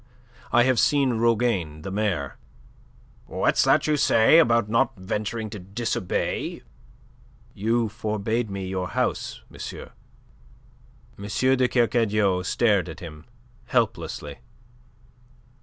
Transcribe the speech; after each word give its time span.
I 0.51 0.63
have 0.63 0.79
seen 0.79 1.19
Rougane, 1.19 1.83
the 1.83 1.91
mayor..." 1.91 2.37
"What's 3.27 3.63
that 3.65 3.85
you 3.85 3.97
say 3.97 4.39
about 4.39 4.67
not 4.67 4.97
venturing 4.97 5.51
to 5.51 5.59
disobey?" 5.59 6.63
"You 7.53 7.87
forbade 7.87 8.49
me 8.49 8.65
your 8.67 8.87
house, 8.87 9.43
monsieur." 9.47 9.91
M. 11.19 11.27
de 11.27 11.67
Kercadiou 11.67 12.41
stared 12.43 12.89
at 12.89 12.99
him 12.99 13.25
helplessly. 13.65 14.39